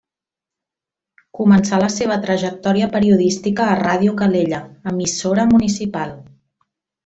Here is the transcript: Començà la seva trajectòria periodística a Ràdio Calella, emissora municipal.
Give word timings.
Començà 1.39 1.79
la 1.83 1.89
seva 1.97 2.17
trajectòria 2.23 2.89
periodística 2.97 3.69
a 3.75 3.77
Ràdio 3.83 4.17
Calella, 4.25 4.63
emissora 4.95 5.47
municipal. 5.55 6.19